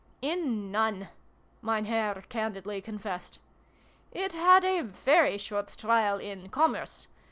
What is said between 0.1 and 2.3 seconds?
"In none," Mein Herr